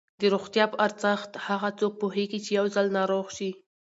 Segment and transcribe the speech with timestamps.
[0.21, 3.49] د روغتیا په ارزښت هغه څوک پوهېږي چې یو ځل ناروغ شي.